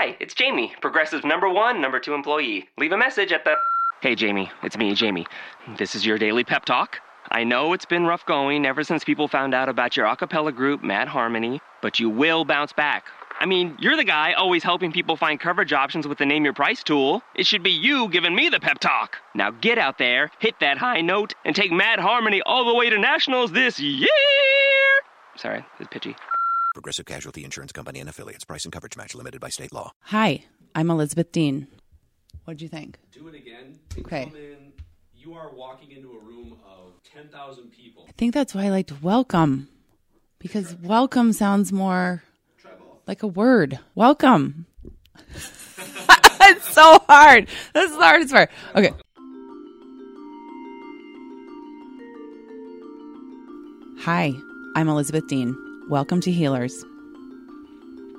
Hi, 0.00 0.16
it's 0.20 0.32
Jamie, 0.32 0.72
Progressive 0.80 1.24
number 1.24 1.48
one, 1.48 1.80
number 1.80 1.98
two 1.98 2.14
employee. 2.14 2.68
Leave 2.78 2.92
a 2.92 2.96
message 2.96 3.32
at 3.32 3.42
the. 3.44 3.56
Hey, 4.00 4.14
Jamie, 4.14 4.48
it's 4.62 4.78
me, 4.78 4.94
Jamie. 4.94 5.26
This 5.76 5.96
is 5.96 6.06
your 6.06 6.18
daily 6.18 6.44
pep 6.44 6.64
talk. 6.64 7.00
I 7.32 7.42
know 7.42 7.72
it's 7.72 7.84
been 7.84 8.06
rough 8.06 8.24
going 8.24 8.64
ever 8.64 8.84
since 8.84 9.02
people 9.02 9.26
found 9.26 9.54
out 9.54 9.68
about 9.68 9.96
your 9.96 10.06
a 10.06 10.14
cappella 10.14 10.52
group, 10.52 10.84
Mad 10.84 11.08
Harmony, 11.08 11.60
but 11.82 11.98
you 11.98 12.10
will 12.10 12.44
bounce 12.44 12.72
back. 12.72 13.06
I 13.40 13.46
mean, 13.46 13.76
you're 13.80 13.96
the 13.96 14.04
guy 14.04 14.34
always 14.34 14.62
helping 14.62 14.92
people 14.92 15.16
find 15.16 15.40
coverage 15.40 15.72
options 15.72 16.06
with 16.06 16.18
the 16.18 16.26
Name 16.26 16.44
Your 16.44 16.54
Price 16.54 16.84
tool. 16.84 17.24
It 17.34 17.48
should 17.48 17.64
be 17.64 17.72
you 17.72 18.08
giving 18.08 18.36
me 18.36 18.50
the 18.50 18.60
pep 18.60 18.78
talk. 18.78 19.16
Now 19.34 19.50
get 19.50 19.78
out 19.78 19.98
there, 19.98 20.30
hit 20.38 20.60
that 20.60 20.78
high 20.78 21.00
note, 21.00 21.34
and 21.44 21.56
take 21.56 21.72
Mad 21.72 21.98
Harmony 21.98 22.40
all 22.46 22.64
the 22.64 22.74
way 22.74 22.88
to 22.88 23.00
nationals 23.00 23.50
this 23.50 23.80
year. 23.80 24.06
Sorry, 25.34 25.66
it's 25.80 25.88
pitchy. 25.88 26.14
Progressive 26.78 27.06
Casualty 27.06 27.42
Insurance 27.42 27.72
Company 27.72 27.98
and 27.98 28.08
affiliates. 28.08 28.44
Price 28.44 28.62
and 28.64 28.72
coverage 28.72 28.96
match 28.96 29.12
limited 29.12 29.40
by 29.40 29.48
state 29.48 29.72
law. 29.72 29.90
Hi, 30.02 30.44
I'm 30.76 30.90
Elizabeth 30.90 31.32
Dehn. 31.32 31.66
What'd 32.44 32.62
you 32.62 32.68
think? 32.68 33.00
Do 33.10 33.26
it 33.26 33.34
again. 33.34 33.80
Okay. 33.98 34.26
Come 34.26 34.36
in. 34.36 34.72
You 35.12 35.34
are 35.34 35.52
walking 35.52 35.90
into 35.90 36.12
a 36.12 36.20
room 36.20 36.56
of 36.64 36.92
10,000 37.02 37.72
people. 37.72 38.06
I 38.08 38.12
think 38.12 38.32
that's 38.32 38.54
why 38.54 38.66
I 38.66 38.68
liked 38.68 39.02
welcome. 39.02 39.68
Because 40.38 40.76
welcome 40.76 41.32
sounds 41.32 41.72
more 41.72 42.22
like 43.08 43.24
a 43.24 43.26
word. 43.26 43.80
Welcome. 43.96 44.66
it's 45.34 46.72
so 46.72 47.00
hard. 47.08 47.48
This 47.74 47.90
is 47.90 47.96
the 47.96 48.04
hardest 48.04 48.32
part. 48.32 48.50
Okay. 48.76 48.92
Hi, 54.02 54.32
I'm 54.76 54.88
Elizabeth 54.88 55.26
Dehn. 55.26 55.67
Welcome 55.88 56.20
to 56.20 56.30
Healers. 56.30 56.84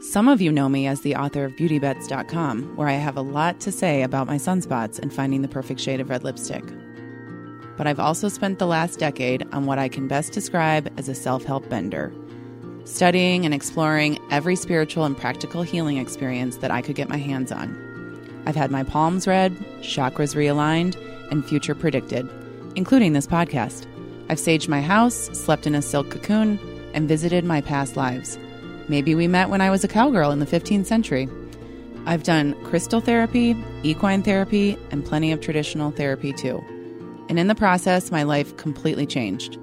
Some 0.00 0.26
of 0.26 0.40
you 0.40 0.50
know 0.50 0.70
me 0.70 0.86
as 0.86 1.02
the 1.02 1.16
author 1.16 1.44
of 1.44 1.52
BeautyBets.com, 1.52 2.76
where 2.76 2.88
I 2.88 2.92
have 2.92 3.18
a 3.18 3.20
lot 3.20 3.60
to 3.60 3.70
say 3.70 4.00
about 4.00 4.26
my 4.26 4.36
sunspots 4.36 4.98
and 4.98 5.12
finding 5.12 5.42
the 5.42 5.48
perfect 5.48 5.78
shade 5.78 6.00
of 6.00 6.08
red 6.08 6.24
lipstick. 6.24 6.64
But 7.76 7.86
I've 7.86 8.00
also 8.00 8.30
spent 8.30 8.58
the 8.58 8.66
last 8.66 8.98
decade 8.98 9.46
on 9.52 9.66
what 9.66 9.78
I 9.78 9.88
can 9.88 10.08
best 10.08 10.32
describe 10.32 10.90
as 10.96 11.10
a 11.10 11.14
self 11.14 11.44
help 11.44 11.68
bender, 11.68 12.10
studying 12.84 13.44
and 13.44 13.52
exploring 13.52 14.18
every 14.30 14.56
spiritual 14.56 15.04
and 15.04 15.14
practical 15.14 15.60
healing 15.60 15.98
experience 15.98 16.56
that 16.56 16.70
I 16.70 16.80
could 16.80 16.96
get 16.96 17.10
my 17.10 17.18
hands 17.18 17.52
on. 17.52 18.42
I've 18.46 18.56
had 18.56 18.70
my 18.70 18.82
palms 18.82 19.26
read, 19.26 19.54
chakras 19.82 20.34
realigned, 20.34 20.96
and 21.30 21.44
future 21.44 21.74
predicted, 21.74 22.26
including 22.76 23.12
this 23.12 23.26
podcast. 23.26 23.84
I've 24.30 24.38
saged 24.38 24.68
my 24.68 24.80
house, 24.80 25.28
slept 25.38 25.66
in 25.66 25.74
a 25.74 25.82
silk 25.82 26.08
cocoon, 26.08 26.58
and 26.94 27.08
visited 27.08 27.44
my 27.44 27.60
past 27.60 27.96
lives. 27.96 28.38
Maybe 28.88 29.14
we 29.14 29.28
met 29.28 29.50
when 29.50 29.60
I 29.60 29.70
was 29.70 29.84
a 29.84 29.88
cowgirl 29.88 30.30
in 30.30 30.40
the 30.40 30.46
15th 30.46 30.86
century. 30.86 31.28
I've 32.06 32.22
done 32.22 32.54
crystal 32.64 33.00
therapy, 33.00 33.56
equine 33.82 34.22
therapy, 34.22 34.78
and 34.90 35.04
plenty 35.04 35.30
of 35.30 35.40
traditional 35.40 35.90
therapy 35.90 36.32
too. 36.32 36.64
And 37.28 37.38
in 37.38 37.48
the 37.48 37.54
process, 37.54 38.10
my 38.10 38.22
life 38.22 38.56
completely 38.56 39.06
changed. 39.06 39.58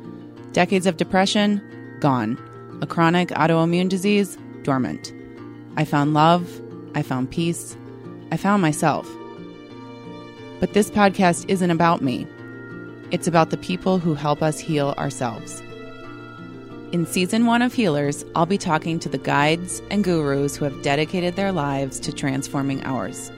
Decades 0.51 0.85
of 0.85 0.97
depression, 0.97 1.61
gone. 1.99 2.37
A 2.81 2.87
chronic 2.87 3.29
autoimmune 3.29 3.89
disease, 3.89 4.37
dormant. 4.63 5.13
I 5.77 5.85
found 5.85 6.13
love. 6.13 6.61
I 6.93 7.01
found 7.01 7.31
peace. 7.31 7.75
I 8.31 8.37
found 8.37 8.61
myself. 8.61 9.09
But 10.59 10.73
this 10.73 10.89
podcast 10.89 11.45
isn't 11.49 11.71
about 11.71 12.01
me, 12.01 12.27
it's 13.11 13.27
about 13.27 13.49
the 13.49 13.57
people 13.57 13.99
who 13.99 14.13
help 14.13 14.41
us 14.41 14.59
heal 14.59 14.95
ourselves. 14.97 15.61
In 16.91 17.05
season 17.05 17.45
one 17.45 17.61
of 17.61 17.73
Healers, 17.73 18.23
I'll 18.35 18.45
be 18.45 18.59
talking 18.59 18.99
to 18.99 19.09
the 19.09 19.17
guides 19.17 19.81
and 19.89 20.03
gurus 20.03 20.55
who 20.55 20.65
have 20.65 20.83
dedicated 20.83 21.35
their 21.35 21.51
lives 21.51 21.99
to 22.01 22.13
transforming 22.13 22.83
ours. 22.83 23.31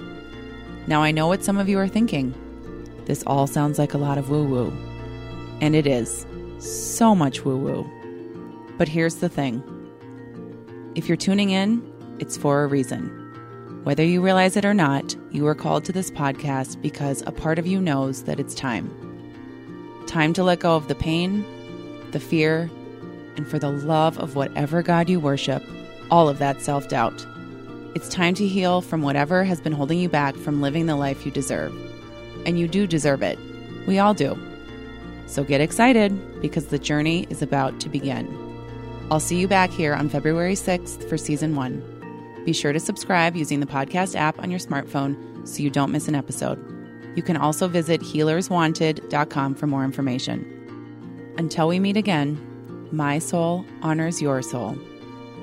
Now, 0.85 1.01
I 1.01 1.11
know 1.11 1.27
what 1.27 1.43
some 1.43 1.57
of 1.57 1.69
you 1.69 1.79
are 1.79 1.87
thinking. 1.87 2.33
This 3.05 3.23
all 3.25 3.47
sounds 3.47 3.79
like 3.79 3.93
a 3.93 3.97
lot 3.97 4.17
of 4.17 4.29
woo 4.29 4.43
woo. 4.43 4.73
And 5.61 5.75
it 5.75 5.87
is. 5.87 6.25
So 6.59 7.15
much 7.15 7.45
woo 7.45 7.57
woo. 7.57 7.89
But 8.77 8.89
here's 8.89 9.15
the 9.15 9.29
thing 9.29 9.63
if 10.95 11.07
you're 11.07 11.17
tuning 11.17 11.51
in, 11.51 11.81
it's 12.19 12.37
for 12.37 12.63
a 12.63 12.67
reason. 12.67 13.07
Whether 13.83 14.03
you 14.03 14.21
realize 14.21 14.57
it 14.57 14.65
or 14.65 14.73
not, 14.73 15.15
you 15.31 15.47
are 15.47 15.55
called 15.55 15.85
to 15.85 15.93
this 15.93 16.11
podcast 16.11 16.81
because 16.81 17.23
a 17.25 17.31
part 17.31 17.59
of 17.59 17.65
you 17.65 17.79
knows 17.79 18.23
that 18.23 18.39
it's 18.39 18.53
time. 18.53 18.91
Time 20.05 20.33
to 20.33 20.43
let 20.43 20.59
go 20.59 20.75
of 20.75 20.89
the 20.89 20.95
pain, 20.95 21.45
the 22.11 22.19
fear, 22.19 22.69
and 23.37 23.47
for 23.47 23.59
the 23.59 23.71
love 23.71 24.17
of 24.19 24.35
whatever 24.35 24.81
God 24.81 25.09
you 25.09 25.19
worship, 25.19 25.63
all 26.11 26.27
of 26.27 26.39
that 26.39 26.61
self 26.61 26.89
doubt. 26.89 27.25
It's 27.95 28.09
time 28.09 28.35
to 28.35 28.47
heal 28.47 28.81
from 28.81 29.01
whatever 29.01 29.43
has 29.43 29.61
been 29.61 29.73
holding 29.73 29.99
you 29.99 30.09
back 30.09 30.35
from 30.35 30.61
living 30.61 30.87
the 30.87 30.95
life 30.95 31.25
you 31.25 31.31
deserve. 31.31 31.73
And 32.45 32.59
you 32.59 32.67
do 32.67 32.85
deserve 32.85 33.21
it. 33.21 33.39
We 33.87 33.99
all 33.99 34.13
do. 34.13 34.37
So 35.27 35.43
get 35.43 35.61
excited 35.61 36.41
because 36.41 36.67
the 36.67 36.79
journey 36.79 37.25
is 37.29 37.41
about 37.41 37.79
to 37.81 37.89
begin. 37.89 38.27
I'll 39.09 39.19
see 39.19 39.39
you 39.39 39.47
back 39.47 39.71
here 39.71 39.93
on 39.93 40.09
February 40.09 40.55
6th 40.55 41.07
for 41.07 41.17
season 41.17 41.55
one. 41.55 41.81
Be 42.45 42.53
sure 42.53 42.73
to 42.73 42.79
subscribe 42.79 43.35
using 43.35 43.59
the 43.59 43.65
podcast 43.65 44.15
app 44.15 44.39
on 44.39 44.51
your 44.51 44.59
smartphone 44.59 45.47
so 45.47 45.63
you 45.63 45.69
don't 45.69 45.91
miss 45.91 46.07
an 46.07 46.15
episode. 46.15 46.63
You 47.15 47.23
can 47.23 47.35
also 47.35 47.67
visit 47.67 48.01
healerswanted.com 48.01 49.55
for 49.55 49.67
more 49.67 49.83
information. 49.83 51.33
Until 51.37 51.67
we 51.67 51.79
meet 51.79 51.97
again, 51.97 52.56
my 52.91 53.19
soul 53.19 53.65
honors 53.81 54.21
your 54.21 54.41
soul. 54.41 54.77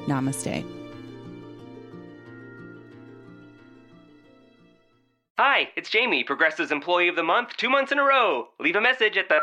Namaste. 0.06 0.64
Hi, 5.38 5.68
it's 5.76 5.90
Jamie, 5.90 6.22
Progressive's 6.22 6.70
Employee 6.70 7.08
of 7.08 7.16
the 7.16 7.22
Month, 7.22 7.56
two 7.56 7.68
months 7.68 7.90
in 7.90 7.98
a 7.98 8.04
row. 8.04 8.48
Leave 8.60 8.76
a 8.76 8.80
message 8.80 9.16
at 9.16 9.28
the. 9.28 9.40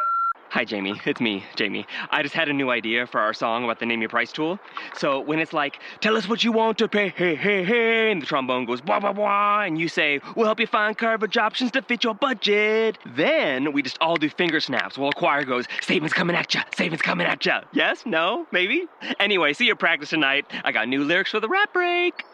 Hi, 0.51 0.66
Jamie. 0.66 1.00
It's 1.06 1.22
me, 1.22 1.45
Jamie. 1.56 1.85
I 2.09 2.23
just 2.23 2.35
had 2.35 2.50
a 2.50 2.53
new 2.53 2.72
idea 2.72 3.07
for 3.07 3.22
our 3.22 3.34
song 3.34 3.63
about 3.63 3.79
the 3.79 3.85
Name 3.85 4.01
Your 4.01 4.09
Price 4.09 4.34
tool. 4.34 4.59
So 4.97 5.22
when 5.22 5.39
it's 5.39 5.53
like, 5.53 5.79
tell 6.01 6.17
us 6.17 6.28
what 6.28 6.44
you 6.44 6.51
want 6.51 6.78
to 6.79 6.89
pay, 6.89 7.07
hey, 7.07 7.35
hey, 7.35 7.63
hey, 7.63 8.12
and 8.12 8.22
the 8.22 8.25
trombone 8.25 8.66
goes, 8.66 8.81
blah, 8.81 9.00
blah, 9.00 9.13
blah, 9.13 9.62
and 9.62 9.79
you 9.79 9.88
say, 9.88 10.19
we'll 10.35 10.45
help 10.45 10.59
you 10.59 10.67
find 10.67 10.97
coverage 10.97 11.38
options 11.38 11.72
to 11.72 11.81
fit 11.81 12.03
your 12.03 12.16
budget. 12.16 12.97
Then 13.06 13.72
we 13.72 13.81
just 13.81 13.97
all 14.01 14.17
do 14.17 14.29
finger 14.29 14.59
snaps 14.59 14.97
while 14.97 15.12
a 15.12 15.13
choir 15.13 15.45
goes, 15.45 15.67
savings 15.81 16.12
coming 16.12 16.35
at 16.35 16.53
ya, 16.53 16.63
savings 16.75 17.01
coming 17.01 17.28
at 17.28 17.45
ya. 17.45 17.62
Yes? 17.72 18.06
No? 18.06 18.45
Maybe? 18.51 18.88
Anyway, 19.22 19.53
see 19.53 19.68
you 19.68 19.75
practice 19.78 20.09
tonight. 20.09 20.45
I 20.66 20.73
got 20.73 20.89
new 20.89 21.06
lyrics 21.06 21.31
for 21.31 21.39
the 21.39 21.47
rap 21.47 21.72
break. 21.72 22.25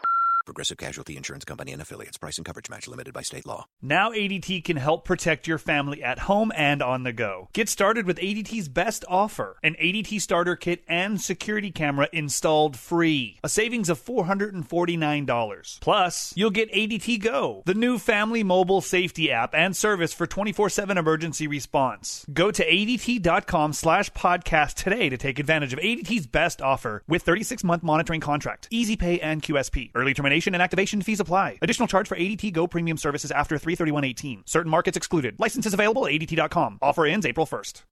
Progressive 0.48 0.78
Casualty 0.78 1.14
Insurance 1.14 1.44
Company 1.44 1.72
and 1.72 1.82
affiliates. 1.82 2.16
Price 2.16 2.38
and 2.38 2.46
coverage 2.46 2.70
match 2.70 2.88
limited 2.88 3.12
by 3.12 3.20
state 3.20 3.44
law. 3.44 3.66
Now 3.82 4.12
ADT 4.12 4.64
can 4.64 4.78
help 4.78 5.04
protect 5.04 5.46
your 5.46 5.58
family 5.58 6.02
at 6.02 6.20
home 6.20 6.50
and 6.56 6.82
on 6.82 7.02
the 7.02 7.12
go. 7.12 7.50
Get 7.52 7.68
started 7.68 8.06
with 8.06 8.16
ADT's 8.16 8.70
best 8.70 9.04
offer 9.08 9.58
an 9.62 9.74
ADT 9.74 10.22
starter 10.22 10.56
kit 10.56 10.84
and 10.88 11.20
security 11.20 11.70
camera 11.70 12.08
installed 12.14 12.78
free. 12.78 13.38
A 13.44 13.48
savings 13.50 13.90
of 13.90 14.02
$449. 14.02 15.80
Plus, 15.80 16.32
you'll 16.34 16.48
get 16.48 16.72
ADT 16.72 17.20
Go, 17.22 17.62
the 17.66 17.74
new 17.74 17.98
family 17.98 18.42
mobile 18.42 18.80
safety 18.80 19.30
app 19.30 19.54
and 19.54 19.76
service 19.76 20.14
for 20.14 20.26
24 20.26 20.70
7 20.70 20.96
emergency 20.96 21.46
response. 21.46 22.24
Go 22.32 22.50
to 22.50 22.64
ADT.com 22.66 23.74
slash 23.74 24.10
podcast 24.12 24.82
today 24.82 25.10
to 25.10 25.18
take 25.18 25.38
advantage 25.38 25.74
of 25.74 25.78
ADT's 25.80 26.26
best 26.26 26.62
offer 26.62 27.02
with 27.06 27.20
36 27.22 27.62
month 27.64 27.82
monitoring 27.82 28.22
contract, 28.22 28.66
easy 28.70 28.96
pay, 28.96 29.20
and 29.20 29.42
QSP. 29.42 29.90
Early 29.94 30.14
termination 30.14 30.37
and 30.46 30.62
activation 30.62 31.02
fees 31.02 31.20
apply. 31.20 31.58
Additional 31.62 31.88
charge 31.88 32.08
for 32.08 32.16
ADT 32.16 32.52
Go 32.52 32.66
premium 32.66 32.96
services 32.96 33.30
after 33.30 33.58
331.18. 33.58 34.48
Certain 34.48 34.70
markets 34.70 34.96
excluded. 34.96 35.34
Licenses 35.38 35.74
available 35.74 36.06
at 36.06 36.12
ADT.com. 36.12 36.78
Offer 36.80 37.06
ends 37.06 37.26
April 37.26 37.46
1st. 37.46 37.82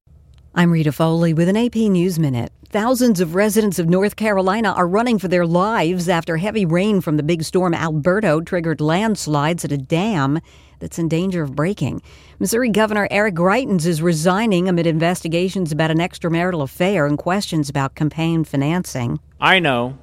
I'm 0.58 0.72
Rita 0.72 0.90
Foley 0.90 1.34
with 1.34 1.50
an 1.50 1.56
AP 1.58 1.74
News 1.74 2.18
Minute. 2.18 2.50
Thousands 2.70 3.20
of 3.20 3.34
residents 3.34 3.78
of 3.78 3.90
North 3.90 4.16
Carolina 4.16 4.72
are 4.72 4.88
running 4.88 5.18
for 5.18 5.28
their 5.28 5.46
lives 5.46 6.08
after 6.08 6.38
heavy 6.38 6.64
rain 6.64 7.02
from 7.02 7.18
the 7.18 7.22
big 7.22 7.42
storm 7.42 7.74
Alberto 7.74 8.40
triggered 8.40 8.80
landslides 8.80 9.66
at 9.66 9.72
a 9.72 9.76
dam 9.76 10.40
that's 10.78 10.98
in 10.98 11.08
danger 11.08 11.42
of 11.42 11.54
breaking. 11.54 12.00
Missouri 12.38 12.70
Governor 12.70 13.06
Eric 13.10 13.34
Greitens 13.34 13.84
is 13.84 14.00
resigning 14.00 14.66
amid 14.66 14.86
investigations 14.86 15.72
about 15.72 15.90
an 15.90 15.98
extramarital 15.98 16.62
affair 16.62 17.04
and 17.04 17.18
questions 17.18 17.68
about 17.68 17.94
campaign 17.94 18.42
financing. 18.42 19.20
I 19.38 19.58
know 19.58 19.98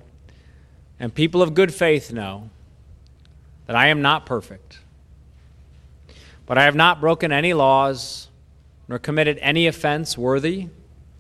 and 1.04 1.14
people 1.14 1.42
of 1.42 1.54
good 1.54 1.74
faith 1.74 2.14
know 2.14 2.50
that 3.68 3.76
I 3.76 3.88
am 3.88 4.02
not 4.02 4.26
perfect. 4.26 4.80
But 6.46 6.58
I 6.58 6.64
have 6.64 6.76
not 6.76 7.02
broken 7.02 7.34
any 7.34 7.54
laws 7.54 8.30
nor 8.88 9.00
committed 9.00 9.38
any 9.42 9.68
offense 9.68 10.18
worthy 10.18 10.70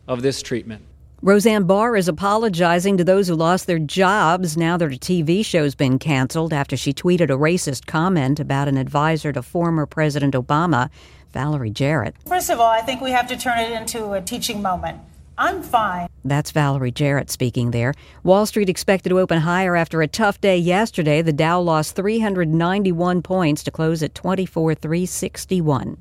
of 0.07 0.21
this 0.21 0.41
treatment. 0.41 0.83
Roseanne 1.21 1.65
Barr 1.65 1.97
is 1.97 2.07
apologizing 2.07 2.95
to 2.95 3.03
those 3.03 3.27
who 3.27 3.35
lost 3.35 3.67
their 3.67 3.77
jobs 3.77 4.55
now 4.55 4.77
that 4.77 4.85
her 4.85 4.91
TV 4.91 5.45
show's 5.45 5.75
been 5.75 5.99
canceled 5.99 6.53
after 6.53 6.77
she 6.77 6.93
tweeted 6.93 7.29
a 7.29 7.37
racist 7.37 7.85
comment 7.85 8.39
about 8.39 8.69
an 8.69 8.77
advisor 8.77 9.33
to 9.33 9.41
former 9.41 9.85
President 9.85 10.33
Obama, 10.33 10.89
Valerie 11.33 11.71
Jarrett. 11.71 12.15
First 12.25 12.49
of 12.49 12.61
all, 12.61 12.71
I 12.71 12.79
think 12.79 13.01
we 13.01 13.11
have 13.11 13.27
to 13.27 13.35
turn 13.35 13.59
it 13.59 13.71
into 13.71 14.13
a 14.13 14.21
teaching 14.21 14.61
moment 14.61 15.01
I'm 15.37 15.63
fine. 15.63 16.09
That's 16.23 16.51
Valerie 16.51 16.91
Jarrett 16.91 17.29
speaking 17.29 17.71
there. 17.71 17.93
Wall 18.23 18.45
Street 18.45 18.69
expected 18.69 19.09
to 19.09 19.19
open 19.19 19.39
higher 19.39 19.75
after 19.75 20.01
a 20.01 20.07
tough 20.07 20.39
day 20.39 20.57
yesterday. 20.57 21.21
The 21.21 21.33
Dow 21.33 21.59
lost 21.59 21.95
391 21.95 23.21
points 23.21 23.63
to 23.63 23.71
close 23.71 24.03
at 24.03 24.15
24,361. 24.15 25.97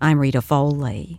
I'm 0.00 0.18
Rita 0.18 0.42
Foley. 0.42 1.18